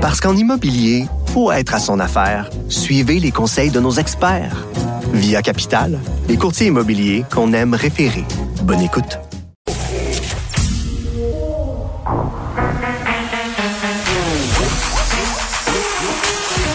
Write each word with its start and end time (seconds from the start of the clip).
Parce 0.00 0.20
qu'en 0.20 0.34
immobilier, 0.34 1.04
faut 1.26 1.52
être 1.52 1.74
à 1.74 1.78
son 1.78 2.00
affaire. 2.00 2.48
Suivez 2.68 3.20
les 3.20 3.30
conseils 3.30 3.70
de 3.70 3.80
nos 3.80 3.92
experts. 3.92 4.66
Via 5.12 5.42
Capital, 5.42 5.98
les 6.26 6.38
courtiers 6.38 6.68
immobiliers 6.68 7.24
qu'on 7.30 7.52
aime 7.52 7.74
référer. 7.74 8.24
Bonne 8.62 8.80
écoute. 8.80 9.18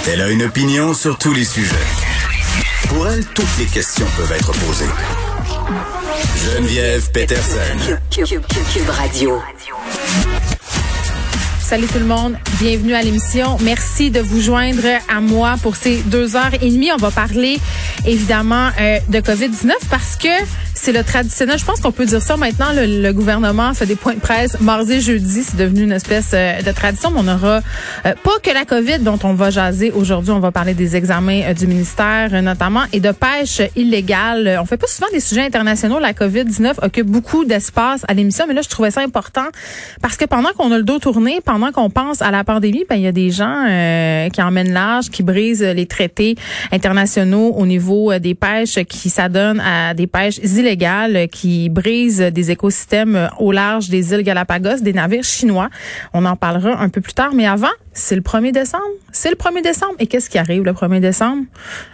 Elle 0.07 0.21
a 0.21 0.30
une 0.30 0.44
opinion 0.44 0.94
sur 0.94 1.18
tous 1.18 1.34
les 1.34 1.46
sujets. 1.46 1.76
Pour 2.89 3.07
elle, 3.07 3.26
toutes 3.26 3.57
les 3.57 3.66
questions 3.66 4.05
peuvent 4.18 4.32
être 4.32 4.52
posées. 4.52 4.86
Geneviève 6.46 7.12
Peterson. 7.12 7.98
Cube, 8.12 8.89
Radio. 8.89 9.42
Salut 11.66 11.88
tout 11.88 11.97
le 11.97 12.05
monde, 12.05 12.38
bienvenue 12.59 12.93
à 12.93 13.02
l'émission. 13.02 13.57
Merci 13.63 14.11
de 14.11 14.20
vous 14.20 14.39
joindre 14.39 14.86
à 15.10 15.19
moi 15.19 15.56
pour 15.64 15.75
ces 15.75 15.97
deux 16.04 16.36
heures 16.36 16.54
et 16.61 16.69
demie. 16.69 16.92
On 16.92 16.97
va 16.97 17.10
parler 17.10 17.60
évidemment 18.06 18.69
euh, 18.79 19.00
de 19.10 19.18
COVID-19 19.19 19.71
parce 19.89 20.15
que 20.15 20.28
c'est 20.75 20.92
le 20.92 21.04
traditionnel. 21.04 21.57
Je 21.57 21.65
pense 21.65 21.79
qu'on 21.79 21.92
peut 21.92 22.06
dire 22.06 22.21
ça 22.21 22.38
maintenant. 22.38 22.68
Le, 22.74 23.11
gouvernement 23.11 23.74
fait 23.74 23.86
des 23.86 23.96
points 23.96 24.15
de 24.15 24.20
presse 24.20 24.60
mardi, 24.60 25.00
jeudi. 25.01 25.43
C'est 25.43 25.57
devenu 25.57 25.84
une 25.84 25.93
espèce 25.93 26.32
euh, 26.34 26.61
de 26.61 26.71
tradition. 26.71 27.11
On 27.15 27.28
aura 27.28 27.61
euh, 28.06 28.14
pas 28.24 28.39
que 28.43 28.51
la 28.54 28.65
COVID 28.65 29.00
dont 29.00 29.20
on 29.24 29.34
va 29.34 29.50
jaser 29.50 29.92
aujourd'hui. 29.92 30.32
On 30.32 30.39
va 30.39 30.51
parler 30.51 30.74
des 30.74 30.96
examens 30.96 31.54
du 31.54 31.65
ministère 31.65 32.42
notamment 32.44 32.84
et 32.94 33.00
de 33.00 33.11
pêche 33.11 33.61
illégale. 33.75 34.59
On 34.61 34.66
fait 34.66 34.78
pas 34.78 34.88
souvent 34.88 35.08
des 35.11 35.20
sujets 35.20 35.45
internationaux. 35.45 36.00
La 36.00 36.14
COVID-19 36.14 36.84
occupe 36.84 37.08
beaucoup 37.08 37.45
d'espace 37.45 38.03
à 38.08 38.14
l'émission, 38.14 38.45
mais 38.48 38.53
là 38.53 38.62
je 38.62 38.70
trouvais 38.70 38.92
ça 38.92 39.02
important 39.02 39.45
parce 40.02 40.17
que 40.17 40.26
pendant 40.26 40.50
qu'on 40.58 40.72
a 40.72 40.78
le 40.78 40.84
dos 40.84 41.00
tourné, 41.00 41.39
pendant 41.44 41.72
qu'on 41.72 41.89
pense 41.89 42.22
à 42.22 42.31
la 42.31 42.44
pandémie, 42.44 42.86
ben 42.89 42.95
il 42.95 43.03
y 43.03 43.08
a 43.08 43.12
des 43.12 43.31
gens 43.31 43.66
euh, 43.67 44.30
qui 44.30 44.42
emmènent 44.42 44.73
l'âge, 44.73 45.09
qui 45.09 45.23
brisent 45.23 45.64
les 45.64 45.86
traités 45.86 46.36
internationaux 46.72 47.53
au 47.56 47.66
niveau 47.66 48.12
euh, 48.12 48.20
des 48.20 48.36
pêches, 48.36 48.80
qui 48.86 49.09
s'adonnent 49.09 49.62
à 49.62 49.94
des 49.94 50.08
pêches 50.08 50.38
illégales, 50.38 50.65
qui 51.32 51.70
brisent 51.70 52.20
des 52.20 52.52
écosystèmes 52.52 53.30
au 53.40 53.52
large 53.52 53.90
des 53.90 54.14
îles 54.14 54.24
Galapagos, 54.24 54.82
des 54.82 54.94
navires 54.94 55.24
chinois. 55.24 55.70
On 56.14 56.26
en 56.26 56.36
parlera 56.36 56.82
un 56.82 56.90
peu 56.90 57.02
plus 57.02 57.14
tard, 57.14 57.34
mais 57.34 57.48
avant, 57.48 57.68
c'est 57.96 58.16
le 58.16 58.22
1er 58.22 58.52
décembre? 58.52 58.84
C'est 59.14 59.30
le 59.30 59.38
1er 59.38 59.64
décembre? 59.64 59.96
Et 60.00 60.08
qu'est-ce 60.08 60.30
qui 60.30 60.38
arrive 60.38 60.64
le 60.64 60.74
1er 60.74 61.00
décembre? 61.00 61.46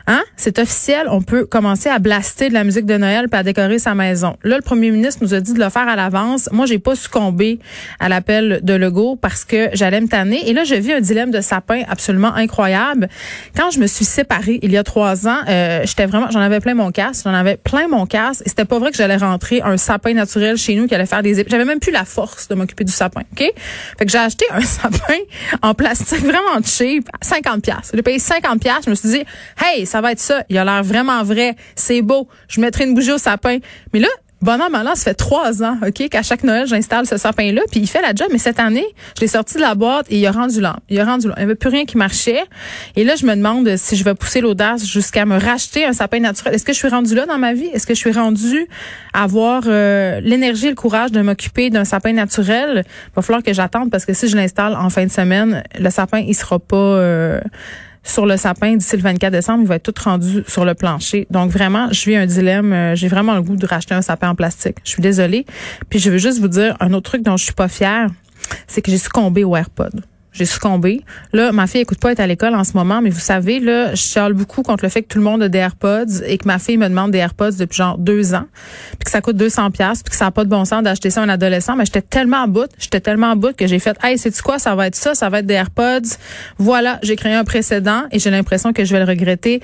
Hein? 0.08 0.24
C'est 0.36 0.58
officiel. 0.58 1.06
On 1.10 1.22
peut 1.22 1.46
commencer 1.46 1.90
à 1.90 2.00
blaster 2.00 2.50
de 2.50 2.56
la 2.56 2.64
musique 2.64 2.88
de 2.88 2.98
Noël 2.98 3.30
puis 3.30 3.40
à 3.40 3.44
décorer 3.44 3.78
sa 3.78 3.94
maison. 3.94 4.36
Là, 4.44 4.56
le 4.56 4.64
premier 4.64 4.90
ministre 4.90 5.24
nous 5.24 5.36
a 5.36 5.40
dit 5.40 5.54
de 5.54 5.60
le 5.60 5.70
faire 5.70 5.88
à 5.88 5.96
l'avance. 5.96 6.50
Moi, 6.52 6.66
j'ai 6.66 6.80
pas 6.80 6.96
succombé 6.96 7.60
à 8.00 8.10
l'appel 8.10 8.62
de 8.64 8.74
Legault 8.74 9.16
parce 9.16 9.46
que 9.46 9.70
j'allais 9.74 10.02
me 10.02 10.08
tanner. 10.08 10.50
Et 10.50 10.54
là, 10.54 10.64
je 10.64 10.74
vis 10.74 10.92
un 10.92 11.02
dilemme 11.02 11.30
de 11.30 11.40
sapin 11.40 11.84
absolument 11.88 12.34
incroyable. 12.34 13.08
Quand 13.56 13.70
je 13.70 13.80
me 13.80 13.86
suis 13.86 14.06
séparée 14.06 14.60
il 14.64 14.72
y 14.72 14.78
a 14.78 14.84
trois 14.84 15.28
ans, 15.28 15.42
euh, 15.48 15.82
j'étais 15.86 16.08
vraiment, 16.08 16.32
j'en 16.32 16.42
avais 16.42 16.62
plein 16.62 16.74
mon 16.74 16.92
casque. 16.92 17.26
J'en 17.26 17.34
avais 17.36 17.58
plein 17.58 17.88
mon 17.88 18.08
casque. 18.08 18.42
Et 18.48 18.50
c'était 18.50 18.66
pas 18.66 18.80
vrai 18.80 18.90
que 18.90 18.98
j'allais 18.98 19.18
rentrer 19.18 19.62
un 19.62 19.78
sapin 19.78 20.16
naturel 20.16 20.58
chez 20.58 20.74
nous 20.74 20.88
qui 20.88 20.96
allait 20.96 21.06
faire 21.06 21.22
des... 21.22 21.46
J'avais 21.48 21.66
même 21.66 21.80
plus 21.80 21.92
la 21.92 22.06
force 22.06 22.48
de 22.48 22.56
m'occuper 22.56 22.86
du 22.86 22.92
sapin. 22.92 23.22
OK? 23.34 23.54
Fait 24.00 24.06
que 24.06 24.12
j'ai 24.12 24.18
acheté 24.18 24.46
un 24.52 24.62
sapin 24.66 25.20
en 25.62 25.76
place 25.76 25.91
c'est 25.94 26.18
vraiment 26.18 26.62
cheap, 26.64 27.08
50 27.22 27.64
pièces. 27.64 27.92
J'ai 27.94 28.02
payé 28.02 28.20
50 28.20 28.60
pièces, 28.60 28.86
je 28.86 28.90
me 28.90 28.96
suis 28.96 29.10
dit 29.10 29.24
"Hey, 29.62 29.86
ça 29.86 30.02
va 30.02 30.12
être 30.12 30.20
ça, 30.20 30.44
il 30.50 30.58
a 30.58 30.66
l'air 30.66 30.84
vraiment 30.84 31.24
vrai, 31.24 31.56
c'est 31.76 32.02
beau, 32.02 32.28
je 32.48 32.62
mettrai 32.62 32.86
une 32.86 32.94
bougie 32.94 33.12
au 33.12 33.18
sapin." 33.18 33.60
Mais 33.94 34.00
là, 34.00 34.10
Bon 34.42 34.60
an, 34.60 34.96
ça 34.96 35.04
fait 35.04 35.14
trois 35.14 35.62
ans, 35.62 35.78
OK, 35.86 36.10
qu'à 36.10 36.24
chaque 36.24 36.44
Noël, 36.44 36.66
j'installe 36.66 37.06
ce 37.06 37.16
sapin-là, 37.16 37.62
puis 37.70 37.80
il 37.80 37.88
fait 37.88 38.02
la 38.02 38.16
job. 38.16 38.28
Mais 38.32 38.40
cette 38.40 38.60
année, 38.60 38.88
je 39.16 39.22
l'ai 39.22 39.28
sorti 39.28 39.58
de 39.58 39.62
la 39.62 39.76
boîte 39.76 40.08
et 40.10 40.18
il 40.18 40.26
a 40.26 40.32
rendu 40.32 40.60
lent. 40.60 40.78
Il 40.90 41.00
a 41.00 41.06
rendu 41.06 41.28
lent. 41.28 41.36
Il 41.38 41.42
n'y 41.42 41.46
avait 41.46 41.56
plus 41.56 41.70
rien 41.70 41.86
qui 41.86 41.96
marchait. 41.96 42.44
Et 42.96 43.04
là, 43.04 43.16
je 43.16 43.28
me 43.28 43.36
demande 43.36 43.76
si 43.78 43.96
je 43.96 44.04
vais 44.04 44.16
pousser 44.16 44.42
l'audace 44.42 44.84
jusqu'à 44.88 45.26
me 45.26 45.38
racheter 45.38 45.86
un 45.86 45.94
sapin 45.94 46.20
naturel. 46.20 46.56
Est-ce 46.56 46.66
que 46.66 46.74
je 46.74 46.78
suis 46.80 46.88
rendue 46.88 47.14
là 47.14 47.28
dans 47.28 47.38
ma 47.38 47.54
vie? 47.54 47.68
Est-ce 47.72 47.86
que 47.86 47.94
je 47.94 48.00
suis 48.00 48.12
rendue 48.12 48.68
à 49.14 49.26
avoir 49.26 49.62
euh, 49.68 50.20
l'énergie 50.22 50.66
et 50.66 50.70
le 50.70 50.76
courage 50.76 51.12
de 51.12 51.22
m'occuper 51.22 51.70
d'un 51.70 51.86
sapin 51.86 52.12
naturel? 52.12 52.84
Il 52.86 53.16
va 53.16 53.22
falloir 53.22 53.44
que 53.44 53.54
j'attende 53.54 53.92
parce 53.92 54.06
que 54.06 54.14
si 54.14 54.28
je 54.28 54.36
l'installe 54.36 54.74
en 54.74 54.90
fin 54.90 55.06
de 55.06 55.12
semaine, 55.12 55.62
le 55.80 55.90
sapin, 55.92 56.18
il 56.18 56.34
sera 56.34 56.58
pas... 56.58 56.76
Euh, 56.78 57.42
sur 58.04 58.26
le 58.26 58.38
sapin 58.38 58.76
d'ici 58.76 58.96
le 58.96 59.04
24 59.04 59.32
décembre. 59.32 59.62
Il 59.64 59.68
va 59.68 59.76
être 59.76 59.92
tout 59.92 60.04
rendu 60.04 60.44
sur 60.48 60.66
le 60.66 60.74
plancher. 60.74 61.28
Donc 61.30 61.52
vraiment, 61.52 61.92
je 61.92 62.10
vis 62.10 62.16
un 62.16 62.26
dilemme. 62.26 62.74
Euh, 62.74 62.96
j'ai 62.96 63.08
vraiment 63.08 63.36
le 63.36 63.42
goût 63.42 63.56
de 63.56 63.66
racheter 63.66 63.94
un 63.94 64.02
sapin 64.02 64.30
en 64.30 64.36
plastique. 64.36 64.78
Je 64.84 64.90
suis 64.90 65.02
désolée. 65.02 65.46
Puis 65.90 66.00
je 66.00 66.10
veux 66.10 66.18
juste 66.18 66.40
vous 66.40 66.48
dire 66.48 66.76
un 66.80 66.94
autre 66.94 67.10
truc 67.10 67.24
dont 67.24 67.38
je 67.38 67.44
suis 67.44 67.54
pas 67.54 67.68
fière, 67.68 68.08
c'est 68.68 68.82
que 68.82 68.92
j'ai 68.92 68.98
succombé 68.98 69.44
au 69.44 69.56
AirPod 69.56 70.04
j'ai 70.32 70.46
succombé. 70.46 71.04
Là, 71.34 71.52
ma 71.52 71.68
fille 71.68 71.82
écoute 71.82 72.00
pas 72.00 72.12
être 72.12 72.20
à 72.20 72.28
l'école 72.28 72.56
en 72.56 72.64
ce 72.64 72.74
moment, 72.74 73.02
mais 73.02 73.10
vous 73.10 73.20
savez, 73.20 73.60
là, 73.60 73.94
je 73.94 74.02
chiale 74.02 74.34
beaucoup 74.34 74.64
contre 74.64 74.84
le 74.84 74.90
fait 74.90 75.04
que 75.04 75.08
tout 75.08 75.18
le 75.18 75.24
monde 75.24 75.44
a 75.44 75.50
des 75.50 75.60
AirPods 75.60 76.24
et 76.26 76.38
que 76.38 76.48
ma 76.48 76.60
fille 76.60 76.78
me 76.78 76.88
demande 76.88 77.12
des 77.12 77.18
AirPods 77.18 77.54
depuis 77.60 77.78
genre 77.78 77.98
deux 77.98 78.34
ans, 78.34 78.46
puis 78.92 79.06
que 79.06 79.12
ça 79.12 79.22
coûte 79.22 79.38
200 79.38 79.72
pièces, 79.72 80.04
puis 80.04 80.12
que 80.12 80.16
ça 80.16 80.26
n'a 80.26 80.32
pas 80.32 80.44
de 80.44 80.50
bon 80.50 80.66
sens 80.66 80.84
d'acheter 80.84 81.10
ça 81.10 81.22
à 81.22 81.24
un 81.26 81.30
adolescent. 81.30 81.76
Mais 81.76 81.86
j'étais 81.86 82.02
tellement 82.02 82.44
en 82.44 82.48
bout, 82.48 82.70
j'étais 82.78 83.02
tellement 83.02 83.32
en 83.32 83.36
bout 83.36 83.56
que 83.56 83.68
j'ai 83.68 83.80
fait, 83.80 83.98
hey, 84.04 84.18
c'est 84.18 84.32
tu 84.32 84.42
quoi, 84.42 84.60
ça 84.60 84.76
va 84.76 84.88
être 84.88 84.96
ça, 84.96 85.16
ça 85.16 85.30
va 85.30 85.40
être 85.40 85.46
des 85.46 85.56
AirPods. 85.56 86.16
Voilà, 86.58 87.00
j'ai 87.04 87.16
créé 87.16 87.34
un 87.34 87.44
précédent 87.44 88.04
et 88.12 88.20
j'ai 88.20 88.32
l'impression 88.32 88.74
que 88.74 88.86
je 88.86 88.94
vais 88.94 89.00
le 89.00 89.06
regretter 89.06 89.62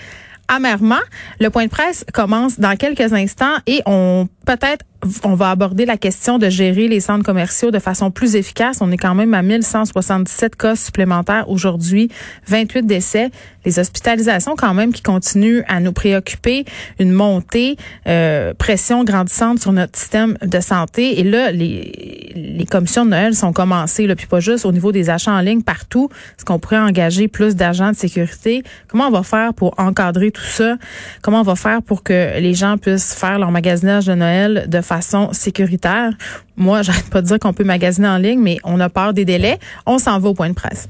amèrement. 0.47 0.95
Le 1.39 1.49
point 1.49 1.65
de 1.65 1.69
presse 1.69 2.05
commence 2.13 2.59
dans 2.59 2.75
quelques 2.75 3.13
instants 3.13 3.55
et 3.65 3.81
on 3.85 4.27
peut-être 4.47 4.85
on 5.23 5.35
va 5.35 5.51
aborder 5.51 5.85
la 5.85 5.97
question 5.97 6.39
de 6.39 6.49
gérer 6.49 6.87
les 6.87 6.99
centres 6.99 7.23
commerciaux 7.23 7.69
de 7.69 7.79
façon 7.79 8.09
plus 8.09 8.35
efficace. 8.35 8.79
On 8.81 8.91
est 8.91 8.97
quand 8.97 9.13
même 9.13 9.33
à 9.33 9.43
1177 9.43 10.55
cas 10.55 10.75
supplémentaires 10.75 11.49
aujourd'hui, 11.49 12.09
28 12.47 12.85
décès, 12.87 13.29
les 13.63 13.77
hospitalisations 13.77 14.55
quand 14.55 14.73
même 14.73 14.93
qui 14.93 15.03
continuent 15.03 15.61
à 15.67 15.79
nous 15.79 15.91
préoccuper, 15.91 16.65
une 16.99 17.11
montée, 17.11 17.77
euh, 18.07 18.53
pression 18.55 19.03
grandissante 19.03 19.59
sur 19.59 19.71
notre 19.71 19.97
système 19.97 20.37
de 20.41 20.59
santé. 20.59 21.19
Et 21.19 21.23
là, 21.23 21.51
les, 21.51 22.33
les 22.35 22.65
commissions 22.65 23.05
de 23.05 23.11
Noël 23.11 23.35
sont 23.35 23.53
commencées, 23.53 24.07
là, 24.07 24.15
puis 24.15 24.25
pas 24.25 24.39
juste 24.39 24.65
au 24.65 24.71
niveau 24.71 24.91
des 24.91 25.09
achats 25.09 25.31
en 25.31 25.41
ligne 25.41 25.61
partout. 25.61 26.09
Est-ce 26.37 26.45
qu'on 26.45 26.59
pourrait 26.59 26.79
engager 26.79 27.27
plus 27.27 27.55
d'agents 27.55 27.91
de 27.91 27.95
sécurité? 27.95 28.63
Comment 28.87 29.07
on 29.07 29.11
va 29.11 29.23
faire 29.23 29.53
pour 29.53 29.75
encadrer 29.77 30.31
tout 30.31 30.41
ça? 30.41 30.77
Comment 31.21 31.41
on 31.41 31.43
va 31.43 31.55
faire 31.55 31.81
pour 31.83 32.03
que 32.03 32.39
les 32.39 32.53
gens 32.53 32.77
puissent 32.77 33.13
faire 33.13 33.37
leur 33.37 33.51
magasinage 33.51 34.07
de 34.07 34.15
Noël? 34.15 34.36
De 34.45 34.81
façon 34.81 35.29
sécuritaire. 35.31 36.11
Moi, 36.55 36.81
j'arrête 36.81 37.09
pas 37.09 37.21
de 37.21 37.27
dire 37.27 37.39
qu'on 37.39 37.53
peut 37.53 37.63
magasiner 37.63 38.07
en 38.07 38.17
ligne, 38.17 38.39
mais 38.39 38.57
on 38.63 38.79
a 38.79 38.89
peur 38.89 39.13
des 39.13 39.25
délais. 39.25 39.59
On 39.85 39.97
s'en 39.99 40.19
va 40.19 40.29
au 40.29 40.33
point 40.33 40.49
de 40.49 40.53
presse. 40.53 40.87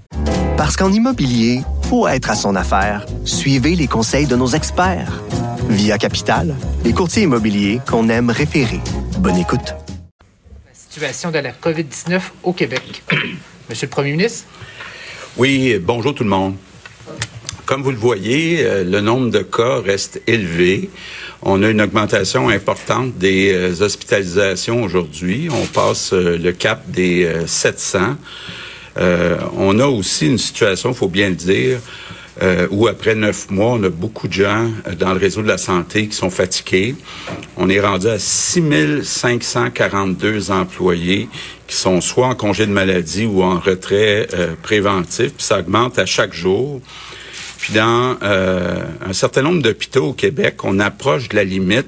Parce 0.58 0.76
qu'en 0.76 0.92
immobilier, 0.92 1.62
faut 1.84 2.08
être 2.08 2.30
à 2.30 2.36
son 2.36 2.56
affaire. 2.56 3.06
Suivez 3.26 3.76
les 3.76 3.88
conseils 3.88 4.26
de 4.26 4.36
nos 4.36 4.48
experts. 4.48 5.22
Via 5.70 5.98
Capital, 5.98 6.56
les 6.84 6.94
courtiers 6.94 7.24
immobiliers 7.24 7.82
qu'on 7.88 8.10
aime 8.10 8.30
référer. 8.30 8.80
Bonne 9.20 9.38
écoute. 9.38 9.76
La 10.66 10.74
situation 10.74 11.32
de 11.32 11.40
la 11.40 11.52
COVID-19 11.52 12.22
au 12.44 12.54
Québec. 12.54 13.04
Monsieur 13.70 13.88
le 13.88 13.92
Premier 13.92 14.12
ministre? 14.12 14.46
Oui, 15.38 15.78
bonjour 15.80 16.16
tout 16.16 16.24
le 16.24 16.30
monde. 16.30 16.56
Comme 17.68 17.84
vous 17.84 17.92
le 17.92 17.98
voyez, 17.98 18.66
euh, 18.66 18.86
le 18.86 19.02
nombre 19.02 19.30
de 19.30 19.40
cas 19.40 19.82
reste 19.82 20.22
élevé. 20.26 20.90
On 21.44 21.62
a 21.64 21.70
une 21.70 21.82
augmentation 21.82 22.50
importante 22.50 23.18
des 23.18 23.54
euh, 23.54 23.82
hospitalisations 23.82 24.84
aujourd'hui. 24.84 25.48
On 25.52 25.66
passe 25.68 26.12
euh, 26.14 26.38
le 26.38 26.52
cap 26.52 26.84
des 26.90 27.32
700. 27.46 28.18
Euh, 28.98 29.38
on 29.56 29.80
a 29.80 29.86
aussi 29.86 30.28
une 30.28 30.40
situation, 30.40 30.94
faut 30.94 31.08
bien 31.08 31.30
le 31.30 31.36
dire, 31.36 31.80
où 32.70 32.88
après 32.88 33.16
neuf 33.16 33.50
mois, 33.50 33.72
on 33.72 33.82
a 33.82 33.90
beaucoup 33.90 34.28
de 34.28 34.34
gens 34.34 34.70
dans 35.00 35.12
le 35.12 35.20
réseau 35.20 35.42
de 35.42 35.48
la 35.48 35.58
santé 35.58 36.08
qui 36.08 36.16
sont 36.16 36.30
fatigués. 36.30 36.94
On 37.56 37.68
est 37.68 37.80
rendu 37.80 38.08
à 38.08 38.20
6542 38.20 40.52
employés 40.52 41.30
qui 41.66 41.76
sont 41.76 42.00
soit 42.00 42.28
en 42.28 42.36
congé 42.36 42.68
de 42.68 42.72
maladie 42.72 43.26
ou 43.26 43.42
en 43.42 43.60
retrait 43.60 44.28
préventif. 44.62 45.34
Puis 45.34 45.46
ça 45.46 45.58
augmente 45.58 45.98
à 45.98 46.06
chaque 46.06 46.34
jour. 46.34 46.80
Puis 47.58 47.74
dans 47.74 48.18
euh, 48.22 48.84
un 49.06 49.14
certain 49.14 49.42
nombre 49.42 49.62
d'hôpitaux 49.62 50.10
au 50.10 50.14
Québec, 50.14 50.64
on 50.64 50.80
approche 50.80 51.30
de 51.30 51.36
la 51.36 51.44
limite 51.44 51.88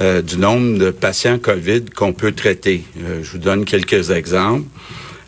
euh, 0.00 0.22
du 0.22 0.38
nombre 0.38 0.78
de 0.78 0.90
patients 0.90 1.38
COVID 1.38 1.84
qu'on 1.94 2.12
peut 2.12 2.32
traiter. 2.32 2.82
Euh, 3.00 3.22
je 3.22 3.30
vous 3.32 3.38
donne 3.38 3.64
quelques 3.64 4.10
exemples. 4.10 4.66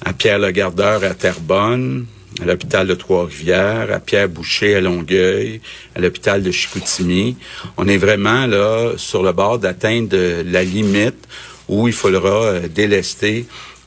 À 0.05 0.12
Pierre-le-Gardeur 0.12 1.05
à 1.05 1.14
Terrebonne, 1.14 2.06
à 2.40 2.44
l'hôpital 2.46 2.87
de 2.87 2.94
Trois-Rivières, 2.94 3.93
à 3.93 4.00
Pierre-Boucher 4.00 4.76
à 4.76 4.81
Longueuil, 4.81 5.61
à 5.94 6.00
l'hôpital 6.00 6.43
de 6.43 6.50
Chicoutimi. 6.50 7.37
On 7.76 7.87
est 7.87 7.96
vraiment 7.96 8.46
là 8.46 8.93
sur 8.96 9.22
le 9.22 9.32
bord 9.32 9.58
d'atteindre 9.58 10.17
la 10.44 10.64
limite 10.64 11.29
où 11.69 11.88
il 11.88 11.94
faudra 11.94 12.61
délester 12.61 13.46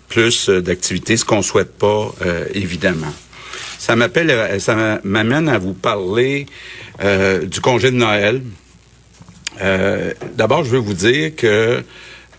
plus 0.10 0.50
d'activités, 0.50 1.16
ce 1.16 1.26
qu'on 1.26 1.42
souhaite 1.42 1.78
pas 1.78 2.12
évidemment. 2.54 3.14
Ça 3.80 3.96
m'appelle, 3.96 4.30
euh, 4.30 4.60
ça 4.60 5.00
m'amène 5.06 5.48
à 5.48 5.58
vous 5.58 5.74
parler 5.74 6.48
euh, 7.02 7.46
du 7.46 7.62
congé 7.62 7.92
de 7.92 7.96
Noël. 7.96 8.42
Euh, 9.62 10.12
d'abord, 10.36 10.66
je 10.66 10.72
veux 10.72 10.80
vous 10.80 10.94
dire 10.94 11.34
que 11.38 11.82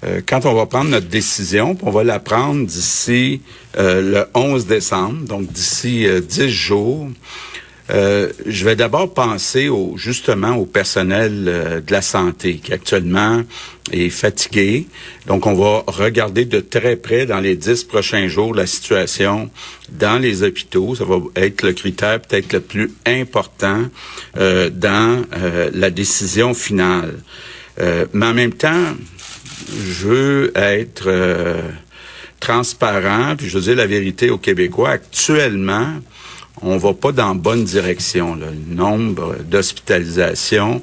euh, 0.05 0.21
quand 0.29 0.45
on 0.45 0.53
va 0.53 0.67
prendre 0.67 0.91
notre 0.91 1.09
décision, 1.09 1.79
on 1.83 1.91
va 1.91 2.05
la 2.05 2.19
prendre 2.19 2.67
d'ici 2.67 3.41
euh, 3.79 4.03
le 4.03 4.27
11 4.39 4.67
décembre, 4.67 5.25
donc 5.25 5.51
d'ici 5.51 6.07
10 6.29 6.51
jours, 6.51 7.09
euh, 7.91 8.31
je 8.47 8.65
vais 8.65 8.77
d'abord 8.77 9.13
penser 9.13 9.69
au, 9.69 9.97
justement 9.97 10.55
au 10.55 10.65
personnel 10.65 11.45
euh, 11.49 11.81
de 11.81 11.93
la 11.93 12.03
santé 12.03 12.57
qui 12.57 12.73
actuellement 12.73 13.43
est 13.91 14.11
fatigué. 14.11 14.87
Donc, 15.27 15.47
on 15.47 15.55
va 15.55 15.83
regarder 15.89 16.45
de 16.45 16.61
très 16.61 16.97
près 16.97 17.27
dans 17.27 17.41
les 17.41 17.57
dix 17.57 17.83
prochains 17.83 18.29
jours 18.29 18.55
la 18.55 18.67
situation 18.67 19.51
dans 19.91 20.21
les 20.21 20.43
hôpitaux. 20.43 20.95
Ça 20.95 21.05
va 21.05 21.19
être 21.35 21.63
le 21.63 21.73
critère 21.73 22.21
peut-être 22.21 22.53
le 22.53 22.61
plus 22.61 22.93
important 23.07 23.87
euh, 24.37 24.71
dans 24.71 25.25
la 25.73 25.91
décision 25.91 26.55
finale. 26.55 27.15
mais 28.13 28.27
en 28.27 28.35
même 28.35 28.53
temps, 28.53 28.95
je 29.69 30.07
veux 30.07 30.53
être 30.55 31.09
transparent, 32.39 33.37
puis 33.37 33.49
je 33.49 33.59
veux 33.59 33.65
dire 33.65 33.77
la 33.77 33.87
vérité 33.87 34.31
aux 34.31 34.39
Québécois. 34.39 34.91
Actuellement, 34.91 36.01
on 36.63 36.77
va 36.77 36.93
pas 36.93 37.13
dans 37.13 37.29
la 37.29 37.35
bonne 37.35 37.65
direction. 37.65 38.35
Le 38.35 38.75
nombre 38.75 39.37
d'hospitalisations, 39.49 40.83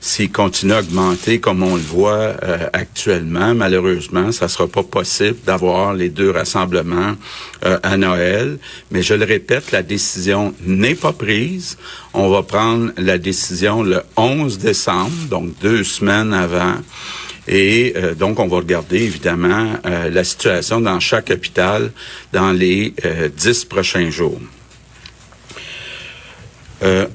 s'il 0.00 0.30
continue 0.30 0.74
à 0.74 0.80
augmenter 0.80 1.40
comme 1.40 1.62
on 1.62 1.76
le 1.76 1.82
voit 1.82 2.36
euh, 2.42 2.68
actuellement, 2.72 3.54
malheureusement, 3.54 4.32
ça 4.32 4.48
sera 4.48 4.66
pas 4.66 4.82
possible 4.82 5.38
d'avoir 5.46 5.94
les 5.94 6.10
deux 6.10 6.30
rassemblements 6.30 7.14
euh, 7.64 7.78
à 7.82 7.96
Noël. 7.96 8.58
Mais 8.90 9.02
je 9.02 9.14
le 9.14 9.24
répète, 9.24 9.72
la 9.72 9.82
décision 9.82 10.54
n'est 10.60 10.94
pas 10.94 11.12
prise. 11.12 11.78
On 12.12 12.28
va 12.28 12.42
prendre 12.42 12.92
la 12.98 13.16
décision 13.16 13.82
le 13.82 14.02
11 14.16 14.58
décembre, 14.58 15.12
donc 15.30 15.58
deux 15.60 15.84
semaines 15.84 16.34
avant. 16.34 16.74
Et 17.48 17.94
euh, 17.96 18.14
donc, 18.14 18.40
on 18.40 18.46
va 18.46 18.56
regarder 18.56 19.02
évidemment 19.02 19.74
la 19.84 20.24
situation 20.24 20.80
dans 20.80 21.00
chaque 21.00 21.30
hôpital 21.30 21.92
dans 22.32 22.52
les 22.52 22.94
dix 23.36 23.64
prochains 23.64 24.10
jours. 24.10 24.40
Euh, 26.84 27.06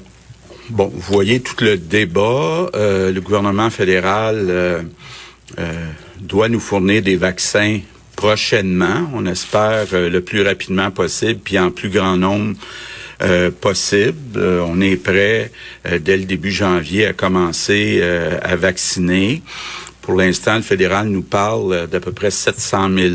bon, 0.68 0.90
vous 0.92 1.12
voyez 1.12 1.40
tout 1.40 1.56
le 1.62 1.76
débat. 1.76 2.70
Euh, 2.74 3.12
le 3.12 3.20
gouvernement 3.20 3.70
fédéral 3.70 4.46
euh, 4.48 4.82
doit 6.20 6.48
nous 6.48 6.60
fournir 6.60 7.02
des 7.02 7.16
vaccins 7.16 7.80
prochainement. 8.16 9.08
On 9.14 9.26
espère 9.26 9.86
le 9.92 10.20
plus 10.20 10.42
rapidement 10.42 10.90
possible, 10.90 11.40
puis 11.42 11.58
en 11.58 11.70
plus 11.70 11.88
grand 11.88 12.16
nombre 12.16 12.56
possible. 13.60 14.40
on 14.40 14.80
est 14.80 14.96
prêt 14.96 15.52
dès 16.00 16.16
le 16.16 16.24
début 16.24 16.50
janvier 16.50 17.06
à 17.06 17.12
commencer 17.12 18.02
à 18.42 18.56
vacciner. 18.56 19.42
Pour 20.00 20.14
l'instant, 20.14 20.56
le 20.56 20.62
fédéral 20.62 21.08
nous 21.08 21.22
parle 21.22 21.86
d'à 21.86 22.00
peu 22.00 22.12
près 22.12 22.30
700 22.30 22.90
000 22.96 23.14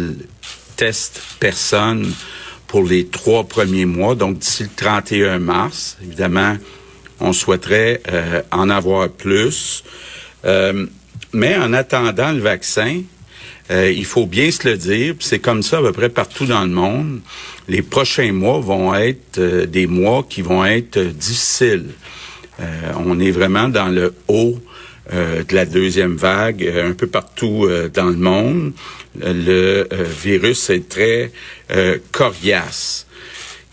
tests 0.75 1.21
personnes 1.39 2.11
pour 2.75 2.83
les 2.83 3.05
trois 3.07 3.45
premiers 3.45 3.85
mois, 3.85 4.15
donc 4.15 4.39
d'ici 4.39 4.63
le 4.63 4.69
31 4.75 5.39
mars. 5.39 5.95
Évidemment, 6.03 6.57
on 7.21 7.31
souhaiterait 7.31 8.01
euh, 8.11 8.41
en 8.51 8.69
avoir 8.69 9.07
plus. 9.07 9.81
Euh, 10.43 10.85
mais 11.31 11.55
en 11.55 11.71
attendant 11.71 12.33
le 12.33 12.39
vaccin, 12.39 13.01
euh, 13.71 13.89
il 13.89 14.03
faut 14.03 14.25
bien 14.25 14.51
se 14.51 14.67
le 14.67 14.75
dire, 14.75 15.15
c'est 15.21 15.39
comme 15.39 15.63
ça 15.63 15.77
à 15.77 15.83
peu 15.83 15.93
près 15.93 16.09
partout 16.09 16.47
dans 16.47 16.63
le 16.63 16.69
monde. 16.69 17.21
Les 17.69 17.81
prochains 17.81 18.33
mois 18.33 18.59
vont 18.59 18.93
être 18.93 19.39
des 19.39 19.87
mois 19.87 20.25
qui 20.29 20.41
vont 20.41 20.65
être 20.65 20.99
difficiles. 20.99 21.91
on 23.05 23.21
est 23.21 23.31
vraiment 23.31 23.69
dans 23.69 23.87
le 23.87 24.13
haut 24.27 24.59
de 25.11 25.55
la 25.55 25.65
deuxième 25.65 26.15
vague 26.15 26.65
un 26.65 26.93
peu 26.93 27.07
partout 27.07 27.67
dans 27.93 28.05
le 28.05 28.15
monde 28.15 28.73
le 29.21 29.87
euh, 29.91 30.03
virus 30.03 30.69
est 30.69 30.87
très 30.89 31.31
euh, 31.71 31.97
coriace. 32.11 33.05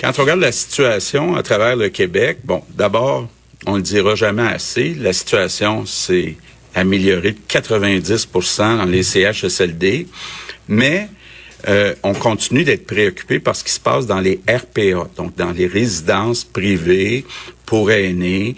Quand 0.01 0.13
on 0.19 0.23
regarde 0.23 0.41
la 0.41 0.53
situation 0.53 1.37
à 1.37 1.43
travers 1.43 1.77
le 1.77 1.89
Québec, 1.89 2.39
bon, 2.45 2.63
d'abord, 2.75 3.29
on 3.67 3.77
le 3.77 3.83
dira 3.83 4.15
jamais 4.15 4.47
assez, 4.47 4.95
la 4.95 5.13
situation 5.13 5.87
s'est 5.87 6.37
améliorée 6.75 7.33
de 7.33 7.39
90% 7.49 8.79
dans 8.79 8.85
les 8.85 9.03
CHSLD, 9.03 10.09
mais 10.69 11.09
euh, 11.69 11.95
on 12.03 12.15
continue 12.15 12.65
d'être 12.65 12.87
préoccupé 12.87 13.39
par 13.39 13.55
ce 13.55 13.63
qui 13.63 13.71
se 13.71 13.79
passe 13.79 14.07
dans 14.07 14.21
les 14.21 14.41
RPA, 14.49 15.09
donc 15.17 15.37
dans 15.37 15.53
les 15.53 15.67
résidences 15.67 16.43
privées 16.43 17.25
pour 17.67 17.93
aînés 17.93 18.57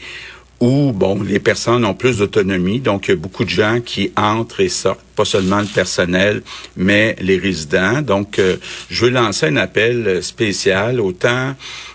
où 0.60 0.92
bon, 0.92 1.22
les 1.22 1.40
personnes 1.40 1.84
ont 1.84 1.94
plus 1.94 2.18
d'autonomie, 2.18 2.80
donc 2.80 3.08
il 3.08 3.10
y 3.10 3.14
a 3.14 3.16
beaucoup 3.16 3.44
de 3.44 3.50
gens 3.50 3.80
qui 3.84 4.12
entrent 4.16 4.60
et 4.60 4.68
sortent, 4.68 5.03
pas 5.14 5.24
seulement 5.24 5.60
le 5.60 5.66
personnel, 5.66 6.42
mais 6.76 7.16
les 7.20 7.38
résidents. 7.38 8.02
Donc, 8.02 8.38
euh, 8.38 8.56
je 8.90 9.06
veux 9.06 9.10
lancer 9.10 9.46
un 9.46 9.56
appel 9.56 10.22
spécial 10.22 11.00
autant 11.00 11.54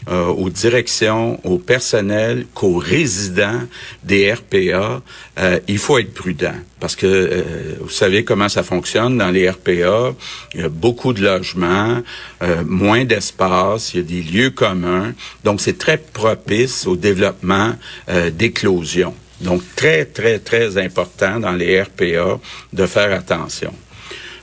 euh, 0.10 0.26
aux 0.28 0.50
directions, 0.50 1.40
au 1.44 1.58
personnel 1.58 2.46
qu'aux 2.54 2.78
résidents 2.78 3.62
des 4.04 4.34
RPA. 4.34 5.02
Euh, 5.40 5.60
il 5.68 5.78
faut 5.78 5.98
être 6.00 6.14
prudent 6.14 6.56
parce 6.80 6.96
que 6.96 7.44
vous 7.82 7.90
savez 7.90 8.24
comment 8.24 8.48
ça 8.48 8.64
fonctionne 8.64 9.18
dans 9.18 9.32
les 9.32 9.50
RPA. 9.50 10.14
Il 10.54 10.62
y 10.62 10.64
a 10.64 10.70
beaucoup 10.70 11.12
de 11.12 11.22
logements, 11.22 12.02
moins 12.66 13.04
d'espace, 13.04 13.94
il 13.94 13.98
y 13.98 14.00
a 14.00 14.04
des 14.04 14.22
lieux 14.22 14.50
communs. 14.52 15.14
Donc, 15.44 15.60
c'est 15.60 15.78
très 15.78 15.98
propice 15.98 16.88
au 16.88 16.96
développement 16.96 17.74
d'éclosion. 18.32 19.14
Donc, 19.42 19.62
très, 19.76 20.06
très, 20.06 20.40
très 20.40 20.78
important 20.78 21.40
dans 21.40 21.54
les 21.54 21.82
RPA 21.82 22.40
de 22.74 22.86
faire 22.86 23.14
attention. 23.14 23.74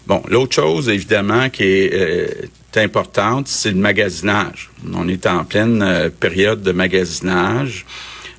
Bon, 0.06 0.22
l'autre 0.28 0.54
chose, 0.54 0.88
évidemment, 0.88 1.50
qui 1.50 1.64
est 1.64 1.94
euh, 1.94 2.26
importante, 2.76 3.48
c'est 3.48 3.70
le 3.70 3.78
magasinage. 3.78 4.70
On 4.94 5.08
est 5.08 5.26
en 5.26 5.44
pleine 5.44 5.82
euh, 5.82 6.10
période 6.10 6.62
de 6.62 6.72
magasinage. 6.72 7.84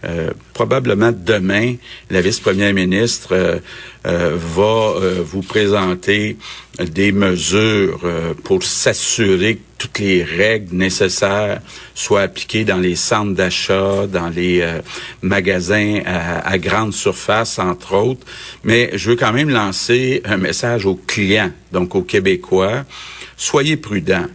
Euh, 0.06 0.32
probablement 0.54 1.12
demain, 1.12 1.76
la 2.12 2.22
vice-première 2.22 2.74
ministre 2.74 3.30
euh, 3.32 3.60
va 4.08 4.94
vous 5.24 5.42
présenter 5.42 6.38
des 6.80 7.12
mesures 7.12 8.00
pour 8.44 8.64
s'assurer 8.64 9.56
que 9.56 9.62
toutes 9.78 10.00
les 10.00 10.24
règles 10.24 10.76
nécessaires 10.76 11.60
soient 11.94 12.22
appliquées 12.22 12.64
dans 12.64 12.78
les 12.78 12.96
centres 12.96 13.34
d'achat, 13.34 14.08
dans 14.08 14.30
les 14.30 14.66
magasins 15.22 16.02
à, 16.06 16.48
à, 16.48 16.58
grande 16.58 16.94
surface, 16.94 17.60
entre 17.60 17.96
autres. 17.96 18.26
Mais 18.64 18.92
je 18.94 19.10
veux 19.10 19.16
quand 19.16 19.34
même 19.34 19.50
lancer 19.50 20.22
un 20.26 20.38
message 20.38 20.86
aux 20.86 20.96
clients, 20.96 21.52
donc 21.72 21.96
aux 21.96 22.04
Québécois. 22.04 22.86
Soyez 23.36 23.78
prudents. 23.78 24.28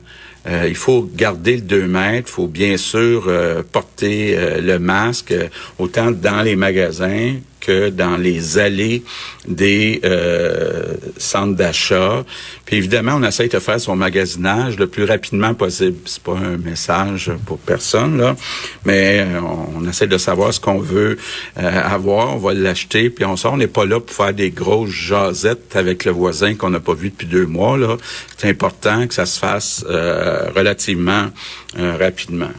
Euh, 0.47 0.67
il 0.69 0.75
faut 0.75 1.09
garder 1.15 1.57
le 1.57 1.63
2 1.63 1.87
mètres, 1.87 2.29
il 2.29 2.33
faut 2.33 2.47
bien 2.49 2.77
sûr 2.77 3.25
euh, 3.29 3.63
porter 3.63 4.35
euh, 4.37 4.61
le 4.61 4.79
masque 4.79 5.33
autant 5.79 6.11
dans 6.11 6.43
les 6.43 6.57
magasins 6.57 7.35
que 7.63 7.91
dans 7.91 8.17
les 8.17 8.59
allées 8.59 9.03
des 9.47 10.01
euh, 10.05 10.95
centres 11.17 11.57
d'achat. 11.57 12.25
Puis 12.65 12.77
évidemment, 12.77 13.15
on 13.17 13.23
essaie 13.23 13.49
de 13.49 13.59
faire 13.59 13.81
son 13.81 13.97
magasinage 13.97 14.79
le 14.79 14.87
plus 14.87 15.05
rapidement 15.05 15.55
possible. 15.55 15.99
C'est 16.05 16.23
pas 16.23 16.37
un 16.37 16.57
message 16.57 17.31
pour 17.47 17.59
personne 17.59 18.19
là, 18.19 18.37
mais 18.85 19.21
euh, 19.21 19.41
on, 19.41 19.89
essaie 19.89 20.07
de 20.07 20.19
savoir 20.19 20.53
ce 20.53 20.61
qu'on 20.61 20.79
veut 20.79 21.19
euh, 21.59 21.83
avoir, 21.83 22.35
on 22.35 22.39
va 22.39 22.55
l'acheter, 22.55 23.11
puis 23.11 23.25
on 23.25 23.37
sort. 23.37 23.55
On 23.55 23.57
n'est 23.57 23.67
pas 23.67 23.85
là 23.85 24.01
pour 24.01 24.15
faire 24.15 24.35
des 24.35 24.51
grosses 24.51 24.91
jasettes 24.91 25.77
avec 25.77 26.05
le 26.05 26.13
voisin 26.13 26.55
qu'on 26.55 26.71
n'a 26.71 26.81
pas 26.81 26.95
vu 26.95 27.11
depuis 27.11 27.27
deux 27.27 27.47
mois 27.47 27.77
là. 27.77 27.97
C'est 28.37 28.49
important 28.49 29.07
que 29.07 29.15
ça 29.15 29.27
se 29.27 29.39
fasse 29.39 29.85
relativement 29.87 31.29
rapidement. 31.77 32.51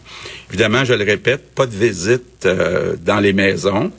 Évidemment, 0.50 0.86
je 0.86 0.93
le 0.93 1.03
répète, 1.03 1.53
pas 1.55 1.65
de 1.65 1.75
visite 1.75 2.48
dans 3.03 3.19
les 3.19 3.33
maisons. 3.33 3.91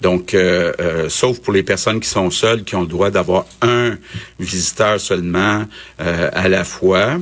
Donc, 0.00 0.34
euh, 0.34 0.72
euh, 0.80 1.08
sauf 1.08 1.40
pour 1.40 1.52
les 1.52 1.62
personnes 1.62 2.00
qui 2.00 2.08
sont 2.08 2.30
seules, 2.30 2.64
qui 2.64 2.74
ont 2.74 2.82
le 2.82 2.86
droit 2.86 3.10
d'avoir 3.10 3.46
un 3.62 3.96
visiteur 4.38 5.00
seulement 5.00 5.64
euh, 6.00 6.30
à 6.32 6.48
la 6.48 6.64
fois. 6.64 7.18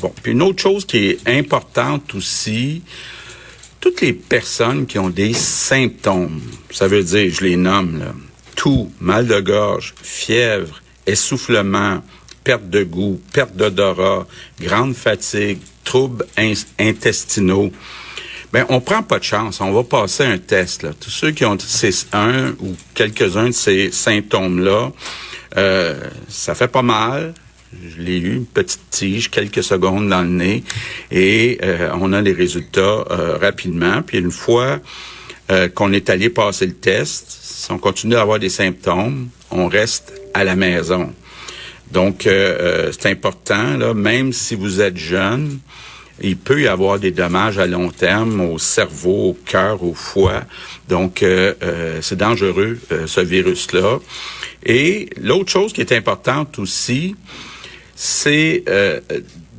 Bon, 0.00 0.12
puis 0.22 0.32
une 0.32 0.42
autre 0.42 0.62
chose 0.62 0.84
qui 0.84 1.06
est 1.06 1.28
importante 1.28 2.14
aussi, 2.14 2.82
toutes 3.80 4.00
les 4.00 4.12
personnes 4.12 4.86
qui 4.86 4.98
ont 4.98 5.10
des 5.10 5.34
symptômes, 5.34 6.40
ça 6.70 6.88
veut 6.88 7.02
dire, 7.02 7.32
je 7.32 7.44
les 7.44 7.56
nomme, 7.56 7.98
là, 7.98 8.14
tout, 8.56 8.90
mal 9.00 9.26
de 9.26 9.40
gorge, 9.40 9.94
fièvre, 10.02 10.82
essoufflement, 11.06 12.02
perte 12.44 12.68
de 12.68 12.82
goût, 12.82 13.20
perte 13.32 13.56
d'odorat, 13.56 14.26
grande 14.60 14.94
fatigue, 14.94 15.58
troubles 15.84 16.26
intestinaux, 16.78 17.72
ben 18.54 18.64
on 18.68 18.80
prend 18.80 19.02
pas 19.02 19.18
de 19.18 19.24
chance. 19.24 19.60
On 19.60 19.72
va 19.72 19.82
passer 19.82 20.22
un 20.22 20.38
test. 20.38 20.84
Là. 20.84 20.90
Tous 20.98 21.10
ceux 21.10 21.32
qui 21.32 21.44
ont 21.44 21.58
un 22.12 22.50
ou 22.60 22.76
quelques-uns 22.94 23.48
de 23.48 23.50
ces 23.50 23.90
symptômes-là, 23.90 24.92
euh, 25.56 26.00
ça 26.28 26.54
fait 26.54 26.68
pas 26.68 26.82
mal. 26.82 27.34
Je 27.72 28.00
l'ai 28.00 28.16
eu, 28.16 28.36
une 28.36 28.46
petite 28.46 28.88
tige, 28.90 29.28
quelques 29.28 29.64
secondes 29.64 30.08
dans 30.08 30.22
le 30.22 30.28
nez, 30.28 30.62
et 31.10 31.58
euh, 31.64 31.90
on 32.00 32.12
a 32.12 32.22
les 32.22 32.32
résultats 32.32 33.04
euh, 33.10 33.36
rapidement. 33.38 34.02
Puis 34.02 34.18
une 34.18 34.30
fois 34.30 34.78
qu'on 35.74 35.92
est 35.92 36.08
allé 36.08 36.30
passer 36.30 36.64
le 36.66 36.72
test, 36.72 37.26
si 37.42 37.70
on 37.70 37.78
continue 37.78 38.14
à 38.14 38.22
avoir 38.22 38.38
des 38.38 38.48
symptômes, 38.48 39.28
on 39.50 39.68
reste 39.68 40.14
à 40.32 40.42
la 40.42 40.56
maison. 40.56 41.12
Donc, 41.92 42.22
c'est 42.22 43.10
important, 43.10 43.76
là, 43.76 43.92
même 43.92 44.32
si 44.32 44.54
vous 44.54 44.80
êtes 44.80 44.96
jeune, 44.96 45.58
il 46.20 46.36
peut 46.36 46.62
y 46.62 46.68
avoir 46.68 46.98
des 46.98 47.10
dommages 47.10 47.58
à 47.58 47.66
long 47.66 47.90
terme 47.90 48.40
au 48.40 48.58
cerveau, 48.58 49.30
au 49.30 49.38
cœur, 49.44 49.82
au 49.82 49.94
foie. 49.94 50.42
Donc, 50.88 51.22
euh, 51.22 51.54
euh, 51.62 51.98
c'est 52.02 52.16
dangereux, 52.16 52.78
euh, 52.92 53.06
ce 53.06 53.20
virus-là. 53.20 53.98
Et 54.64 55.10
l'autre 55.20 55.50
chose 55.50 55.72
qui 55.72 55.80
est 55.80 55.92
importante 55.92 56.58
aussi, 56.58 57.16
c'est 57.96 58.64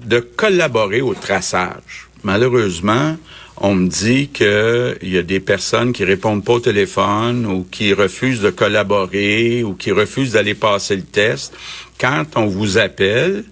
de 0.06 0.20
collaborer 0.20 1.02
au 1.02 1.14
traçage. 1.14 2.10
Malheureusement, 2.24 3.16
on 3.58 3.76
me 3.76 3.88
dit 3.88 4.28
qu'il 4.28 5.10
y 5.10 5.18
a 5.18 5.24
des 5.24 5.40
personnes 5.40 5.94
qui 5.94 6.04
répondent 6.04 6.44
pas 6.44 6.54
au 6.54 6.60
téléphone 6.60 7.46
ou 7.46 7.66
qui 7.70 7.94
refusent 7.94 8.42
de 8.42 8.50
collaborer 8.50 9.64
ou 9.64 9.74
qui 9.74 9.92
refusent 9.92 10.34
d'aller 10.34 10.56
passer 10.56 10.98
le 10.98 11.04
test. 11.04 11.54
Quand 12.00 12.26
on 12.36 12.48
vous 12.48 12.78
appelle, 12.78 13.46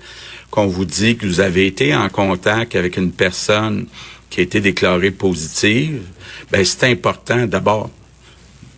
qu'on 0.54 0.68
vous 0.68 0.86
dit 0.86 1.18
que 1.18 1.26
vous 1.26 1.40
avez 1.40 1.66
été 1.66 1.96
en 1.96 2.10
contact 2.10 2.76
avec 2.76 2.98
une 2.98 3.12
personne 3.12 3.88
qui 4.30 4.40
a 4.40 4.44
été 4.44 4.62
déclarée 4.62 5.10
positive, 5.10 6.04
ben 6.52 6.64
c'est 6.64 6.84
important 6.92 7.48
d'abord 7.48 7.90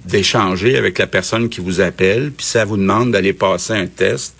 d'échanger 0.06 0.78
avec 0.78 1.00
la 1.00 1.08
personne 1.08 1.50
qui 1.50 1.60
vous 1.60 1.82
appelle, 1.82 2.32
puis 2.32 2.46
ça 2.46 2.64
vous 2.64 2.78
demande 2.78 3.12
d'aller 3.12 3.34
passer 3.34 3.74
un 3.74 3.88
test. 3.88 4.36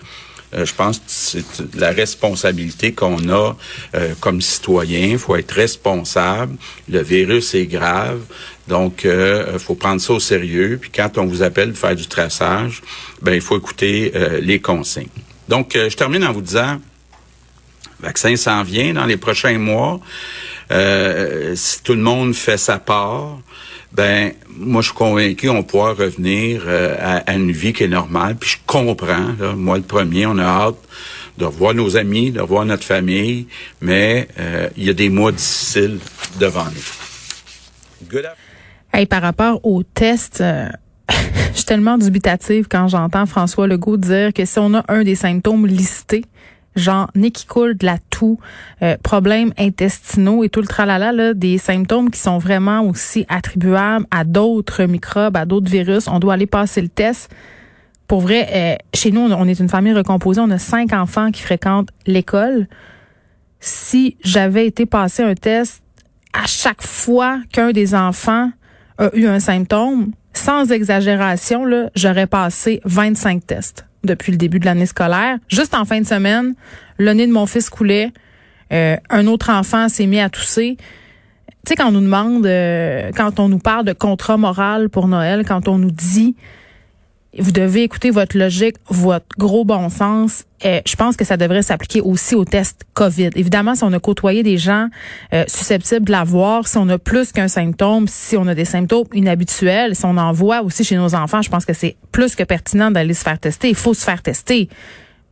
Euh, 0.54 0.64
je 0.64 0.72
pense 0.72 0.96
que 0.96 1.04
c'est 1.08 1.74
la 1.74 1.90
responsabilité 1.90 2.92
qu'on 2.92 3.28
a 3.28 3.54
euh, 3.94 4.14
comme 4.18 4.40
citoyen. 4.40 5.08
Il 5.08 5.18
faut 5.18 5.36
être 5.36 5.52
responsable. 5.52 6.56
Le 6.88 7.02
virus 7.02 7.54
est 7.54 7.66
grave. 7.66 8.20
Donc, 8.66 9.02
il 9.04 9.10
euh, 9.10 9.58
faut 9.58 9.74
prendre 9.74 10.00
ça 10.00 10.14
au 10.14 10.20
sérieux. 10.20 10.78
Puis 10.80 10.88
quand 10.88 11.18
on 11.18 11.26
vous 11.26 11.42
appelle 11.42 11.72
pour 11.72 11.80
faire 11.80 11.96
du 11.96 12.06
traçage, 12.06 12.80
ben 13.20 13.34
il 13.34 13.42
faut 13.42 13.58
écouter 13.58 14.10
les 14.40 14.58
consignes. 14.58 15.08
Donc, 15.50 15.72
je 15.74 15.94
termine 15.94 16.24
en 16.24 16.32
vous 16.32 16.40
disant, 16.40 16.80
le 18.00 18.06
vaccin 18.06 18.36
s'en 18.36 18.62
vient 18.62 18.94
dans 18.94 19.06
les 19.06 19.16
prochains 19.16 19.58
mois. 19.58 20.00
Euh, 20.70 21.54
si 21.54 21.82
tout 21.82 21.94
le 21.94 22.02
monde 22.02 22.34
fait 22.34 22.58
sa 22.58 22.78
part, 22.78 23.38
ben 23.92 24.32
moi 24.56 24.82
je 24.82 24.88
suis 24.88 24.96
convaincu 24.96 25.48
on 25.48 25.62
pourra 25.62 25.92
revenir 25.92 26.62
euh, 26.66 26.96
à, 27.00 27.34
une 27.34 27.52
vie 27.52 27.72
qui 27.72 27.84
est 27.84 27.88
normale. 27.88 28.36
Puis 28.36 28.50
je 28.50 28.56
comprends, 28.66 29.34
moi 29.56 29.76
le 29.76 29.84
premier, 29.84 30.26
on 30.26 30.38
a 30.38 30.44
hâte 30.44 30.76
de 31.38 31.44
revoir 31.44 31.74
nos 31.74 31.96
amis, 31.96 32.30
de 32.30 32.40
revoir 32.40 32.64
notre 32.64 32.84
famille, 32.84 33.46
mais 33.80 34.26
euh, 34.38 34.68
il 34.76 34.84
y 34.84 34.90
a 34.90 34.94
des 34.94 35.10
mois 35.10 35.32
difficiles 35.32 35.98
devant 36.40 36.64
nous. 36.64 38.08
Good 38.10 38.28
hey, 38.92 39.06
par 39.06 39.22
rapport 39.22 39.60
au 39.64 39.82
test, 39.82 40.42
je 41.10 41.54
suis 41.54 41.64
tellement 41.64 41.98
dubitative 41.98 42.66
quand 42.70 42.88
j'entends 42.88 43.26
François 43.26 43.66
Legault 43.66 43.98
dire 43.98 44.32
que 44.32 44.44
si 44.44 44.58
on 44.58 44.74
a 44.74 44.84
un 44.88 45.04
des 45.04 45.14
symptômes 45.14 45.66
listés, 45.66 46.24
genre 46.76 47.10
nez 47.14 47.30
qui 47.30 47.46
coule, 47.46 47.76
de 47.76 47.86
la 47.86 47.98
toux, 48.10 48.38
euh, 48.82 48.96
problèmes 49.02 49.52
intestinaux 49.58 50.44
et 50.44 50.48
tout 50.48 50.60
le 50.60 50.66
tralala, 50.66 51.12
là, 51.12 51.34
des 51.34 51.58
symptômes 51.58 52.10
qui 52.10 52.20
sont 52.20 52.38
vraiment 52.38 52.82
aussi 52.82 53.26
attribuables 53.28 54.06
à 54.10 54.24
d'autres 54.24 54.84
microbes, 54.84 55.36
à 55.36 55.44
d'autres 55.44 55.70
virus. 55.70 56.06
On 56.08 56.18
doit 56.18 56.34
aller 56.34 56.46
passer 56.46 56.82
le 56.82 56.88
test. 56.88 57.34
Pour 58.06 58.20
vrai, 58.20 58.48
euh, 58.52 58.74
chez 58.94 59.10
nous, 59.10 59.20
on 59.20 59.48
est 59.48 59.58
une 59.58 59.68
famille 59.68 59.94
recomposée. 59.94 60.40
On 60.40 60.50
a 60.50 60.58
cinq 60.58 60.92
enfants 60.92 61.30
qui 61.30 61.42
fréquentent 61.42 61.90
l'école. 62.06 62.68
Si 63.58 64.16
j'avais 64.22 64.66
été 64.66 64.86
passer 64.86 65.22
un 65.22 65.34
test 65.34 65.82
à 66.32 66.46
chaque 66.46 66.82
fois 66.82 67.40
qu'un 67.52 67.72
des 67.72 67.94
enfants 67.94 68.50
a 68.98 69.10
eu 69.14 69.26
un 69.26 69.40
symptôme, 69.40 70.12
sans 70.34 70.70
exagération, 70.70 71.64
j'aurais 71.94 72.26
passé 72.26 72.80
25 72.84 73.46
tests 73.46 73.86
depuis 74.06 74.32
le 74.32 74.38
début 74.38 74.58
de 74.58 74.64
l'année 74.64 74.86
scolaire. 74.86 75.38
Juste 75.48 75.74
en 75.74 75.84
fin 75.84 76.00
de 76.00 76.06
semaine, 76.06 76.54
le 76.98 77.12
nez 77.12 77.26
de 77.26 77.32
mon 77.32 77.46
fils 77.46 77.68
coulait. 77.68 78.12
Euh, 78.72 78.96
un 79.10 79.26
autre 79.26 79.50
enfant 79.50 79.88
s'est 79.88 80.06
mis 80.06 80.20
à 80.20 80.28
tousser. 80.28 80.76
Tu 80.78 81.70
sais, 81.70 81.76
quand 81.76 81.88
on 81.88 81.92
nous 81.92 82.00
demande, 82.00 82.46
euh, 82.46 83.10
quand 83.16 83.38
on 83.40 83.48
nous 83.48 83.58
parle 83.58 83.84
de 83.84 83.92
contrat 83.92 84.36
moral 84.36 84.88
pour 84.88 85.08
Noël, 85.08 85.44
quand 85.46 85.68
on 85.68 85.78
nous 85.78 85.90
dit 85.90 86.36
vous 87.38 87.52
devez 87.52 87.82
écouter 87.82 88.10
votre 88.10 88.36
logique, 88.36 88.76
votre 88.88 89.26
gros 89.38 89.64
bon 89.64 89.88
sens. 89.88 90.44
Et 90.62 90.80
je 90.86 90.96
pense 90.96 91.16
que 91.16 91.24
ça 91.24 91.36
devrait 91.36 91.62
s'appliquer 91.62 92.00
aussi 92.00 92.34
au 92.34 92.44
test 92.44 92.82
COVID. 92.94 93.30
Évidemment, 93.34 93.74
si 93.74 93.84
on 93.84 93.92
a 93.92 94.00
côtoyé 94.00 94.42
des 94.42 94.56
gens 94.56 94.88
euh, 95.34 95.44
susceptibles 95.46 96.06
de 96.06 96.12
l'avoir, 96.12 96.66
si 96.66 96.78
on 96.78 96.88
a 96.88 96.98
plus 96.98 97.32
qu'un 97.32 97.48
symptôme, 97.48 98.08
si 98.08 98.36
on 98.36 98.46
a 98.46 98.54
des 98.54 98.64
symptômes 98.64 99.06
inhabituels, 99.12 99.94
si 99.94 100.04
on 100.04 100.16
en 100.16 100.32
voit 100.32 100.62
aussi 100.62 100.82
chez 100.82 100.96
nos 100.96 101.14
enfants, 101.14 101.42
je 101.42 101.50
pense 101.50 101.64
que 101.64 101.74
c'est 101.74 101.96
plus 102.10 102.34
que 102.34 102.42
pertinent 102.42 102.90
d'aller 102.90 103.14
se 103.14 103.22
faire 103.22 103.38
tester. 103.38 103.68
Il 103.68 103.74
faut 103.74 103.94
se 103.94 104.04
faire 104.04 104.22
tester. 104.22 104.68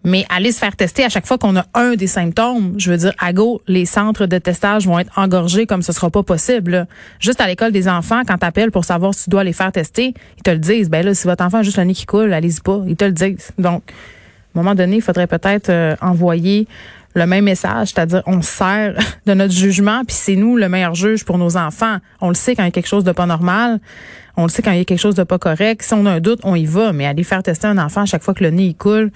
Mais 0.04 0.26
aller 0.28 0.52
se 0.52 0.58
faire 0.58 0.76
tester 0.76 1.02
à 1.02 1.08
chaque 1.08 1.26
fois 1.26 1.38
qu'on 1.38 1.56
a 1.56 1.64
un 1.73 1.94
des 1.94 2.06
symptômes, 2.06 2.75
je 2.76 2.90
veux 2.90 2.99
dire, 2.99 3.12
à 3.18 3.32
go, 3.32 3.62
les 3.66 3.87
centres 3.87 4.26
de 4.26 4.38
testage 4.38 4.87
vont 4.87 4.99
être 4.99 5.11
engorgés 5.16 5.66
comme 5.66 5.82
ce 5.82 5.92
sera 5.92 6.11
pas 6.11 6.23
possible. 6.23 6.87
Juste 7.20 7.40
à 7.40 7.46
l'école 7.46 7.73
des 7.73 7.88
enfants, 7.88 8.23
quand 8.26 8.37
t'appelles 8.37 8.70
pour 8.70 8.84
savoir 8.84 9.14
si 9.14 9.25
tu 9.25 9.30
dois 9.30 9.44
les 9.44 9.54
faire 9.54 9.73
tester, 9.73 10.14
ils 10.37 10.42
te 10.42 10.50
le 10.50 10.58
disent. 10.58 10.90
Ben 10.90 11.04
là, 11.04 11.14
si 11.14 11.26
votre 11.26 11.42
enfant 11.42 11.58
a 11.58 11.62
juste 11.62 11.78
le 11.78 11.84
nez 11.84 11.94
qui 11.94 12.04
coule, 12.04 12.32
allez-y 12.32 12.61
pas. 12.61 12.82
Ils 12.87 12.96
te 12.96 13.04
le 13.04 13.12
disent. 13.12 13.50
Donc, 13.58 13.82
à 14.54 14.58
un 14.58 14.62
moment 14.62 14.75
donné, 14.75 14.96
il 14.96 15.02
faudrait 15.02 15.26
peut-être 15.26 15.70
euh, 15.70 15.96
envoyer 16.02 16.68
le 17.14 17.26
même 17.26 17.44
message, 17.44 17.88
c'est-à-dire 17.88 18.23
on 18.26 18.42
sert 18.42 18.94
de 19.26 19.34
notre 19.34 19.54
jugement, 19.54 20.02
puis 20.04 20.16
c'est 20.16 20.37
nous 20.37 20.56
le 20.56 20.68
meilleur 20.68 20.94
juge 20.94 21.25
pour 21.25 21.38
nos 21.38 21.56
enfants. 21.56 21.99
On 22.20 22.28
le 22.28 22.34
sait 22.34 22.54
quand 22.54 22.62
il 22.62 22.66
y 22.66 22.68
a 22.68 22.73
quelque 22.73 22.88
chose 22.88 23.04
de 23.04 23.12
pas 23.12 23.26
normal. 23.26 23.80
On 24.37 24.45
le 24.45 24.49
sait 24.49 24.62
quand 24.62 24.73
il 24.73 24.79
y 24.79 24.81
a 24.81 24.85
quelque 24.85 24.99
chose 24.99 25.14
de 25.14 25.23
pas 25.23 25.38
correct. 25.38 25.83
Si 25.83 25.95
on 25.95 26.07
a 26.07 26.12
un 26.12 26.21
doute, 26.21 26.41
on 26.43 26.55
y 26.55 26.67
va. 26.67 26.93
Mais 26.93 27.07
aller 27.07 27.23
faire 27.23 27.43
tester 27.43 27.67
un 27.67 27.79
enfant 27.79 28.03
à 28.03 28.07
chaque 28.07 28.23
fois 28.23 28.35
que 28.35 28.43
le 28.43 28.50
nez 28.50 28.64
il 28.67 28.75
coule, 28.75 29.11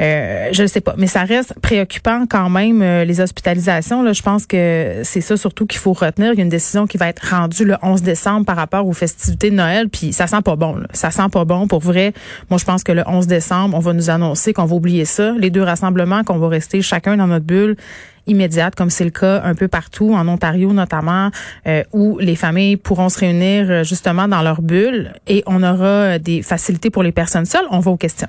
euh, 0.00 0.48
je 0.52 0.62
ne 0.62 0.66
sais 0.66 0.80
pas. 0.80 0.94
Mais 0.98 1.06
ça 1.06 1.24
reste 1.24 1.54
préoccupant 1.60 2.26
quand 2.28 2.50
même, 2.50 2.82
euh, 2.82 3.04
les 3.04 3.20
hospitalisations. 3.20 4.02
Là, 4.02 4.12
je 4.12 4.22
pense 4.22 4.46
que 4.46 5.00
c'est 5.04 5.20
ça 5.20 5.36
surtout 5.36 5.66
qu'il 5.66 5.78
faut 5.78 5.92
retenir. 5.92 6.32
Il 6.32 6.38
y 6.38 6.40
a 6.40 6.44
une 6.44 6.50
décision 6.50 6.86
qui 6.86 6.98
va 6.98 7.08
être 7.08 7.26
rendue 7.30 7.64
le 7.64 7.76
11 7.82 8.02
décembre 8.02 8.44
par 8.44 8.56
rapport 8.56 8.86
aux 8.86 8.92
festivités 8.92 9.50
de 9.50 9.56
Noël. 9.56 9.88
Puis 9.88 10.12
ça 10.12 10.26
sent 10.26 10.42
pas 10.44 10.56
bon. 10.56 10.76
Là. 10.76 10.86
Ça 10.92 11.10
sent 11.10 11.28
pas 11.30 11.44
bon. 11.44 11.66
Pour 11.66 11.80
vrai, 11.80 12.12
moi, 12.50 12.58
je 12.58 12.64
pense 12.64 12.84
que 12.84 12.92
le 12.92 13.04
11 13.06 13.26
décembre, 13.26 13.76
on 13.76 13.80
va 13.80 13.92
nous 13.92 14.10
annoncer 14.10 14.52
qu'on 14.52 14.66
va 14.66 14.74
oublier 14.74 15.04
ça. 15.04 15.32
Les 15.38 15.50
deux 15.50 15.62
rassemblements, 15.62 16.24
qu'on 16.24 16.38
va 16.38 16.48
rester 16.48 16.82
chacun 16.82 17.16
dans 17.16 17.26
notre 17.26 17.46
bulle 17.46 17.76
immédiate, 18.26 18.74
comme 18.74 18.90
c'est 18.90 19.04
le 19.04 19.10
cas 19.10 19.42
un 19.44 19.54
peu 19.54 19.68
partout, 19.68 20.14
en 20.14 20.28
Ontario 20.28 20.72
notamment, 20.72 21.30
euh, 21.66 21.82
où 21.92 22.18
les 22.18 22.36
familles 22.36 22.76
pourront 22.76 23.08
se 23.08 23.18
réunir 23.18 23.70
euh, 23.70 23.84
justement 23.84 24.28
dans 24.28 24.42
leur 24.42 24.62
bulle 24.62 25.12
et 25.26 25.42
on 25.46 25.62
aura 25.62 25.84
euh, 25.86 26.18
des 26.18 26.42
facilités 26.42 26.90
pour 26.90 27.02
les 27.02 27.12
personnes 27.12 27.46
seules. 27.46 27.66
On 27.70 27.80
va 27.80 27.90
aux 27.90 27.96
questions. 27.96 28.28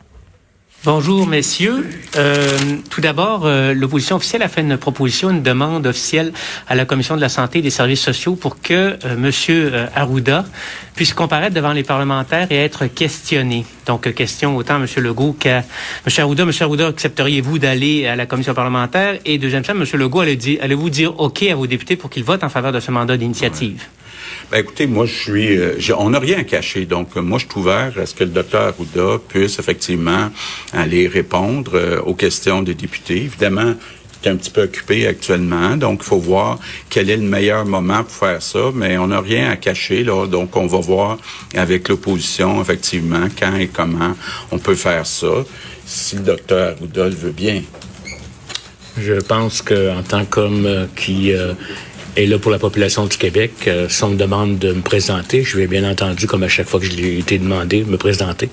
Bonjour, 0.86 1.25
messieurs. 1.25 1.90
Euh, 2.18 2.58
tout 2.90 3.00
d'abord, 3.00 3.46
euh, 3.46 3.74
l'opposition 3.74 4.18
officielle 4.18 4.44
a 4.44 4.50
fait 4.50 4.60
une 4.60 4.75
proposition, 4.75 5.30
une 5.30 5.42
demande 5.42 5.88
officielle 5.88 6.34
à 6.68 6.75
la 6.75 6.84
Commission 6.84 7.16
de 7.16 7.22
la 7.22 7.30
santé 7.30 7.60
et 7.60 7.62
des 7.62 7.70
services 7.70 8.02
sociaux 8.02 8.36
pour 8.36 8.62
que 8.62 8.98
euh, 9.06 9.16
Monsieur 9.18 9.72
Arruda 9.96 10.44
puisse 10.94 11.13
comparaître 11.13 11.56
devant 11.56 11.72
les 11.72 11.84
parlementaires 11.84 12.48
et 12.52 12.58
être 12.58 12.88
questionné. 12.88 13.66
Donc, 13.86 14.13
question 14.13 14.58
autant 14.58 14.75
M. 14.75 14.86
Legault 14.98 15.38
qu'à 15.40 15.60
M. 16.06 16.12
Arruda. 16.18 16.44
M. 16.44 16.52
Arruda, 16.60 16.88
accepteriez-vous 16.88 17.60
d'aller 17.60 18.06
à 18.06 18.18
la 18.18 18.25
Commission 18.25 18.54
parlementaire? 18.54 19.20
Et 19.24 19.38
deuxième 19.38 19.63
chose, 19.63 19.78
M. 19.78 20.00
Legault, 20.02 20.20
allez-vous 20.20 20.90
dire 20.90 21.18
OK 21.18 21.44
à 21.44 21.56
vos 21.56 21.66
députés 21.66 21.96
pour 21.96 22.10
qu'ils 22.10 22.25
votent 22.25 22.44
en 22.44 22.50
faveur 22.50 22.74
de 22.74 22.82
ce 22.82 22.92
mandat 22.92 23.16
d'initiative? 23.16 23.88
Ben, 24.51 24.59
écoutez, 24.59 24.88
moi, 24.88 25.05
je 25.05 25.13
suis, 25.13 25.57
euh, 25.57 25.77
on 25.97 26.12
n'a 26.12 26.19
rien 26.19 26.39
à 26.39 26.43
cacher. 26.43 26.85
Donc, 26.85 27.15
moi, 27.15 27.39
je 27.39 27.45
suis 27.45 27.59
ouvert 27.59 27.93
à 27.97 28.05
ce 28.05 28.13
que 28.13 28.23
le 28.23 28.29
docteur 28.29 28.73
Arruda 28.73 29.19
puisse 29.27 29.59
effectivement 29.59 30.29
aller 30.71 31.07
répondre 31.07 31.71
euh, 31.75 32.00
aux 32.01 32.13
questions 32.13 32.62
des 32.62 32.73
députés. 32.73 33.17
Évidemment, 33.17 33.73
il 34.23 34.27
est 34.27 34.31
un 34.31 34.35
petit 34.35 34.51
peu 34.51 34.63
occupé 34.63 35.07
actuellement, 35.07 35.75
donc 35.75 36.00
il 36.01 36.05
faut 36.05 36.17
voir 36.17 36.59
quel 36.89 37.09
est 37.09 37.17
le 37.17 37.23
meilleur 37.23 37.65
moment 37.65 38.03
pour 38.03 38.13
faire 38.13 38.41
ça, 38.41 38.71
mais 38.73 38.97
on 38.97 39.07
n'a 39.07 39.19
rien 39.19 39.50
à 39.50 39.57
cacher, 39.57 40.03
là, 40.03 40.27
donc 40.27 40.55
on 40.55 40.65
va 40.65 40.79
voir 40.79 41.17
avec 41.55 41.89
l'opposition, 41.89 42.62
effectivement, 42.62 43.27
quand 43.38 43.55
et 43.55 43.67
comment 43.67 44.15
on 44.51 44.59
peut 44.59 44.75
faire 44.75 45.05
ça, 45.05 45.27
si 45.85 46.15
le 46.15 46.21
docteur 46.21 46.75
le 46.79 47.09
veut 47.09 47.31
bien. 47.31 47.63
Je 48.97 49.19
pense 49.19 49.62
qu'en 49.62 50.03
tant 50.07 50.23
qu'homme 50.23 50.65
euh, 50.67 50.85
qui 50.95 51.33
et 52.15 52.27
là, 52.27 52.38
pour 52.38 52.51
la 52.51 52.60
population 52.60 53.05
du 53.05 53.17
Québec, 53.17 53.51
euh, 53.67 53.89
si 53.89 54.03
on 54.03 54.10
me 54.10 54.17
demande 54.17 54.60
de 54.60 54.74
me 54.74 54.82
présenter, 54.82 55.43
je 55.43 55.58
vais 55.58 55.67
bien 55.67 55.89
entendu, 55.89 56.27
comme 56.27 56.43
à 56.43 56.48
chaque 56.48 56.67
fois 56.67 56.79
que 56.79 56.86
je 56.86 56.91
l'ai 56.91 57.17
été 57.17 57.39
demandé, 57.39 57.84
me 57.84 57.98
présenter. 57.98 58.50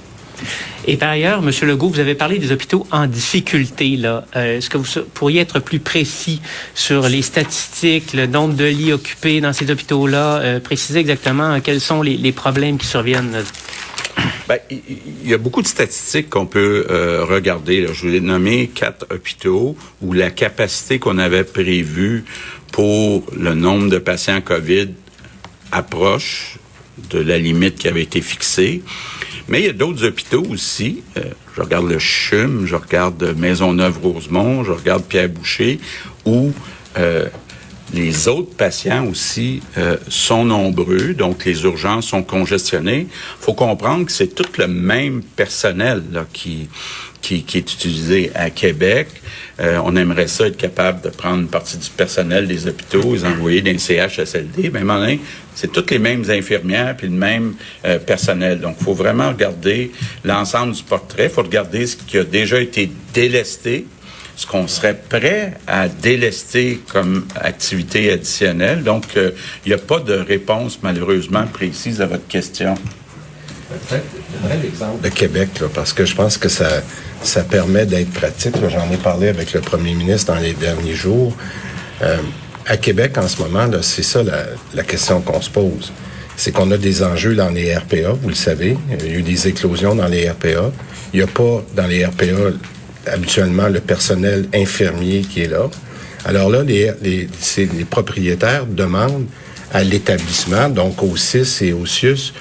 Et 0.87 0.97
par 0.97 1.11
ailleurs, 1.11 1.43
M. 1.47 1.50
Legault, 1.69 1.90
vous 1.90 2.00
avez 2.00 2.14
parlé 2.14 2.38
des 2.38 2.52
hôpitaux 2.52 2.87
en 2.90 3.07
difficulté. 3.07 3.97
Là. 3.97 4.25
Euh, 4.35 4.57
est-ce 4.57 4.71
que 4.71 4.79
vous 4.79 4.87
pourriez 5.12 5.43
être 5.43 5.59
plus 5.59 5.79
précis 5.79 6.40
sur 6.75 7.09
les 7.09 7.21
statistiques, 7.21 8.14
le 8.14 8.26
nombre 8.26 8.55
de 8.55 8.64
lits 8.64 8.93
occupés 8.93 9.43
dans 9.43 9.52
ces 9.52 9.71
hôpitaux-là, 9.71 10.38
euh, 10.38 10.61
préciser 10.61 11.00
exactement 11.00 11.61
quels 11.61 11.83
sont 11.83 12.00
les, 12.00 12.33
problèmes 12.33 12.79
qui 12.79 12.87
surviennent? 12.87 13.45
Ben, 14.49 14.59
il 14.71 15.29
y 15.29 15.33
a 15.33 15.39
beaucoup 15.39 15.62
de 15.62 15.67
statistiques 15.69 16.29
qu'on 16.29 16.47
peut 16.47 16.85
regarder. 17.29 17.87
Je 17.93 18.09
vous 18.09 18.15
ai 18.15 18.21
nommé 18.21 18.67
quatre 18.67 19.07
hôpitaux 19.15 19.77
où 20.03 20.12
la 20.12 20.31
capacité 20.31 20.99
qu'on 20.99 21.19
avait 21.19 21.45
prévue 21.45 22.25
pour 22.73 23.25
le 23.37 23.55
nombre 23.55 23.89
de 23.89 23.99
patients 23.99 24.41
COVID 24.41 24.89
approche 25.73 26.59
de 27.11 27.19
la 27.19 27.39
limite 27.39 27.77
qui 27.77 27.89
avait 27.89 28.03
été 28.03 28.21
fixée. 28.21 28.83
Mais 29.49 29.61
il 29.61 29.67
y 29.67 29.69
a 29.69 29.73
d'autres 29.73 30.05
hôpitaux 30.05 30.45
aussi. 30.50 31.03
Euh, 31.17 31.23
je 31.57 31.61
regarde 31.61 31.89
le 31.89 31.99
CHUM, 31.99 32.67
je 32.67 32.77
regarde 32.77 33.35
Maisonneuve-Rosemont, 33.37 34.65
je 34.65 34.73
regarde 34.73 35.05
Pierre 35.05 35.29
Boucher, 35.29 35.81
où 36.25 36.53
euh, 36.99 37.27
les 37.92 38.28
autres 38.28 38.54
patients 38.54 39.06
aussi 39.06 39.62
euh, 39.76 39.97
sont 40.09 40.44
nombreux, 40.44 41.14
donc 41.14 41.44
les 41.44 41.64
urgences 41.64 42.06
sont 42.06 42.23
congestionnées. 42.23 43.06
faut 43.40 43.54
comprendre 43.54 44.06
que 44.06 44.12
c'est 44.12 44.35
tout 44.35 44.47
le 44.59 44.68
même 44.68 45.23
personnel 45.23 46.02
là, 46.12 46.26
qui, 46.32 46.68
qui, 47.20 47.42
qui, 47.42 47.59
est 47.59 47.73
utilisé 47.73 48.30
à 48.35 48.50
Québec. 48.50 49.09
Euh, 49.61 49.80
on 49.85 49.97
aimerait 49.97 50.28
ça 50.28 50.47
être 50.47 50.56
capable 50.56 51.02
de 51.02 51.11
prendre 51.11 51.40
une 51.40 51.49
partie 51.49 51.76
du 51.76 51.90
personnel 51.90 52.47
des 52.47 52.66
hôpitaux, 52.66 53.14
les 53.14 53.25
envoyer 53.25 53.61
d'un 53.61 53.78
CHSLD. 53.78 54.70
Mais 54.73 54.85
maintenant, 54.85 55.16
c'est 55.54 55.73
toutes 55.73 55.90
les 55.90 55.99
mêmes 55.99 56.25
infirmières 56.30 56.97
puis 56.97 57.09
le 57.09 57.14
même 57.14 57.54
euh, 57.85 57.99
personnel. 57.99 58.61
Donc, 58.61 58.76
il 58.80 58.85
faut 58.85 58.94
vraiment 58.94 59.28
regarder 59.28 59.90
l'ensemble 60.25 60.75
du 60.75 60.82
portrait. 60.82 61.25
Il 61.25 61.30
faut 61.30 61.42
regarder 61.42 61.87
ce 61.87 61.97
qui 61.97 62.18
a 62.18 62.25
déjà 62.25 62.61
été 62.61 62.90
délesté 63.12 63.87
ce 64.40 64.47
qu'on 64.47 64.66
serait 64.66 64.94
prêt 64.94 65.52
à 65.66 65.87
délester 65.87 66.80
comme 66.90 67.26
activité 67.38 68.11
additionnelle. 68.11 68.82
Donc, 68.82 69.04
il 69.14 69.32
n'y 69.66 69.75
a 69.75 69.78
pas 69.78 70.00
de 70.00 70.14
réponse 70.14 70.78
malheureusement 70.82 71.44
précise 71.47 72.00
à 72.00 72.06
votre 72.06 72.26
question. 72.26 72.75
Peut-être 73.68 74.62
l'exemple 74.62 75.02
de 75.02 75.11
Québec, 75.11 75.50
là, 75.61 75.66
parce 75.75 75.92
que 75.92 76.06
je 76.06 76.14
pense 76.14 76.38
que 76.38 76.49
ça, 76.49 76.82
ça 77.23 77.42
permet 77.42 77.85
d'être 77.85 78.12
pratique. 78.12 78.54
J'en 78.66 78.90
ai 78.90 78.97
parlé 78.97 79.28
avec 79.28 79.52
le 79.52 79.61
premier 79.61 79.92
ministre 79.92 80.32
dans 80.32 80.40
les 80.40 80.54
derniers 80.54 80.94
jours. 80.94 81.37
Euh, 82.00 82.16
à 82.64 82.78
Québec, 82.78 83.18
en 83.18 83.28
ce 83.28 83.42
moment, 83.42 83.68
c'est 83.82 84.02
ça 84.02 84.23
la, 84.23 84.44
la 84.73 84.85
question 84.85 85.20
qu'on 85.20 85.42
se 85.42 85.50
pose. 85.50 85.92
C'est 86.38 86.52
qu'on 86.52 86.70
a 86.70 86.78
des 86.78 87.02
enjeux 87.02 87.35
dans 87.35 87.50
les 87.50 87.76
RPA, 87.76 88.12
vous 88.23 88.30
le 88.30 88.35
savez. 88.35 88.78
Il 89.02 89.06
y 89.06 89.14
a 89.16 89.18
eu 89.18 89.23
des 89.23 89.49
éclosions 89.49 89.94
dans 89.94 90.09
les 90.09 90.30
RPA. 90.30 90.73
Il 91.12 91.18
n'y 91.18 91.23
a 91.23 91.26
pas 91.26 91.62
dans 91.76 91.87
les 91.87 92.06
RPA 92.06 92.54
habituellement 93.07 93.69
le 93.69 93.80
personnel 93.80 94.49
infirmier 94.54 95.23
qui 95.23 95.42
est 95.42 95.49
là. 95.49 95.69
Alors 96.25 96.50
là, 96.50 96.62
les, 96.62 96.92
les, 97.02 97.28
les 97.57 97.85
propriétaires 97.85 98.66
demandent 98.66 99.26
à 99.73 99.83
l'établissement, 99.85 100.69
donc 100.69 101.02
au 101.02 101.16
CIS 101.16 101.64
et 101.64 101.73
au 101.73 101.87
CIUS, 101.87 102.33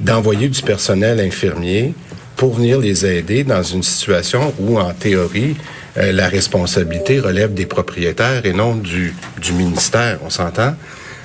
d'envoyer 0.00 0.48
du 0.48 0.62
personnel 0.62 1.20
infirmier 1.20 1.94
pour 2.36 2.54
venir 2.54 2.78
les 2.78 3.04
aider 3.06 3.44
dans 3.44 3.62
une 3.62 3.82
situation 3.82 4.54
où, 4.58 4.78
en 4.78 4.92
théorie, 4.92 5.56
euh, 5.96 6.12
la 6.12 6.28
responsabilité 6.28 7.18
relève 7.18 7.54
des 7.54 7.66
propriétaires 7.66 8.44
et 8.44 8.52
non 8.52 8.74
du, 8.74 9.14
du 9.40 9.52
ministère, 9.52 10.18
on 10.24 10.30
s'entend? 10.30 10.74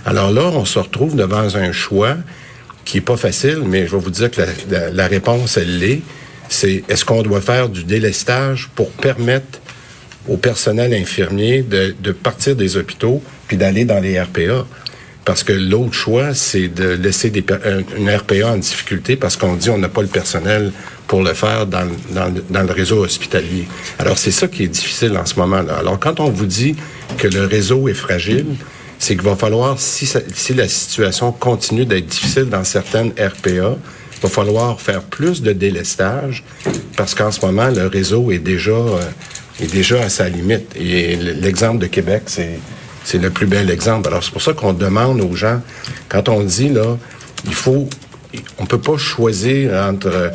Alors 0.06 0.32
là, 0.32 0.44
on 0.54 0.66
se 0.66 0.80
retrouve 0.80 1.16
devant 1.16 1.56
un 1.56 1.72
choix 1.72 2.16
qui 2.86 2.98
est 2.98 3.02
pas 3.02 3.18
facile, 3.18 3.60
mais 3.66 3.86
je 3.88 3.96
vais 3.96 4.02
vous 4.02 4.10
dire 4.10 4.32
que 4.32 4.42
la, 4.42 4.48
la, 4.70 4.90
la 4.90 5.08
réponse, 5.08 5.58
elle 5.58 5.78
l'est 5.80 6.02
c'est 6.52 6.84
est-ce 6.90 7.06
qu'on 7.06 7.24
doit 7.24 7.42
faire 7.42 7.70
du 7.70 7.84
délestage 7.84 8.70
pour 8.76 8.92
permettre 8.92 9.60
au 10.28 10.38
personnel 10.38 10.94
infirmier 10.94 11.64
de, 11.64 12.12
partir 12.12 12.56
des 12.56 12.78
hôpitaux 12.78 13.24
puis 13.48 13.58
d'aller 13.58 13.86
dans 13.86 14.00
les 14.00 14.20
RPA. 14.20 14.66
Parce 15.24 15.44
que 15.44 15.54
l'autre 15.54 15.94
choix, 15.94 16.34
c'est 16.34 16.68
de 16.68 16.90
laisser 16.90 17.30
des, 17.30 17.46
une 17.98 18.10
RPA 18.10 18.54
en 18.54 18.58
difficulté 18.58 19.16
parce 19.16 19.38
qu'on 19.38 19.56
dit 19.56 19.70
on 19.70 19.78
n'a 19.78 19.90
pas 19.90 20.02
le 20.02 20.08
personnel 20.08 20.72
pour 21.08 21.22
le 21.22 21.34
faire 21.34 21.68
dans, 21.68 21.88
le 22.10 22.72
réseau 22.72 23.04
hospitalier. 23.04 23.68
Alors, 24.00 24.18
c'est 24.18 24.32
ça 24.32 24.48
qui 24.48 24.64
est 24.64 24.68
difficile 24.68 25.18
en 25.18 25.26
ce 25.26 25.36
moment-là. 25.40 25.78
Alors, 25.80 26.00
quand 26.00 26.20
on 26.20 26.30
vous 26.30 26.46
dit 26.46 26.76
que 27.18 27.28
le 27.28 27.46
réseau 27.46 27.88
est 27.88 27.94
fragile, 27.94 28.48
c'est 28.98 29.16
qu'il 29.16 29.26
va 29.26 29.36
falloir, 29.36 29.80
si, 29.80 30.10
si 30.34 30.54
la 30.54 30.68
situation 30.68 31.32
continue 31.32 31.86
d'être 31.86 32.08
difficile 32.08 32.46
dans 32.46 32.64
certaines 32.64 33.12
RPA, 33.12 33.78
va 34.22 34.30
falloir 34.30 34.80
faire 34.80 35.02
plus 35.02 35.42
de 35.42 35.52
délestage 35.52 36.44
parce 36.96 37.16
qu'en 37.16 37.32
ce 37.32 37.44
moment, 37.46 37.70
le 37.70 37.88
réseau 37.88 38.32
est 38.32 38.40
déjà, 38.40 38.72
euh, 38.72 39.00
est 39.62 39.72
déjà 39.72 40.02
à 40.04 40.10
sa 40.10 40.30
limite. 40.30 40.76
Et 40.76 41.16
l'exemple 41.16 41.80
de 41.80 41.88
Québec, 41.88 42.24
c'est, 42.28 42.60
c'est 43.04 43.18
le 43.18 43.30
plus 43.30 43.48
bel 43.48 43.70
exemple. 43.70 44.08
Alors, 44.08 44.24
c'est 44.24 44.32
pour 44.32 44.42
ça 44.42 44.54
qu'on 44.54 44.74
demande 44.74 45.22
aux 45.22 45.36
gens, 45.36 45.62
quand 46.10 46.30
on 46.30 46.44
dit, 46.44 46.70
là, 46.70 46.98
il 47.46 47.54
faut, 47.54 47.90
on 48.60 48.66
peut 48.66 48.80
pas 48.80 48.98
choisir 48.98 49.74
entre 49.74 50.08
euh, 50.08 50.30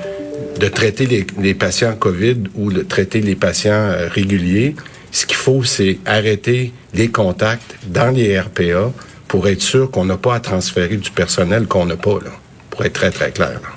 de 0.59 0.69
traiter 0.69 1.07
les, 1.07 1.27
les, 1.39 1.55
patients 1.55 1.95
COVID 1.95 2.45
ou 2.55 2.73
de 2.73 2.81
traiter 2.81 3.21
les 3.21 3.37
patients 3.37 3.73
euh, 3.73 4.09
réguliers. 4.09 4.75
Ce 5.13 5.27
qu'il 5.27 5.37
faut, 5.37 5.63
c'est 5.65 5.99
arrêter 6.07 6.73
les 6.95 7.09
contacts 7.09 7.77
dans 7.87 8.11
les 8.11 8.39
RPA 8.39 8.93
pour 9.29 9.49
être 9.49 9.61
sûr 9.61 9.91
qu'on 9.91 10.05
n'a 10.05 10.17
pas 10.17 10.35
à 10.35 10.41
transférer 10.41 10.97
du 10.97 11.11
personnel 11.11 11.67
qu'on 11.67 11.87
n'a 11.87 11.97
pas, 11.97 12.19
là, 12.25 12.31
pour 12.77 12.85
être 12.85 12.93
très, 12.93 13.11
très 13.11 13.33
clair. 13.33 13.53
Là. 13.63 13.69